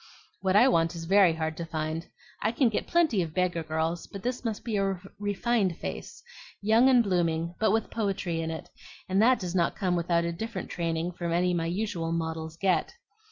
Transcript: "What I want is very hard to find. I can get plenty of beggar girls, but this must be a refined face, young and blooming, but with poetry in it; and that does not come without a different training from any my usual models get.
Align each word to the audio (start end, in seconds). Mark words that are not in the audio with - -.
"What 0.41 0.55
I 0.55 0.67
want 0.67 0.95
is 0.95 1.05
very 1.05 1.33
hard 1.35 1.55
to 1.57 1.63
find. 1.65 2.07
I 2.41 2.51
can 2.51 2.69
get 2.69 2.87
plenty 2.87 3.21
of 3.21 3.35
beggar 3.35 3.61
girls, 3.61 4.07
but 4.07 4.23
this 4.23 4.43
must 4.43 4.63
be 4.65 4.75
a 4.75 4.99
refined 5.19 5.77
face, 5.77 6.23
young 6.59 6.89
and 6.89 7.03
blooming, 7.03 7.53
but 7.59 7.69
with 7.71 7.91
poetry 7.91 8.41
in 8.41 8.49
it; 8.49 8.67
and 9.07 9.21
that 9.21 9.37
does 9.37 9.53
not 9.53 9.75
come 9.75 9.95
without 9.95 10.25
a 10.25 10.31
different 10.31 10.71
training 10.71 11.11
from 11.11 11.31
any 11.31 11.53
my 11.53 11.67
usual 11.67 12.11
models 12.11 12.57
get. 12.57 12.95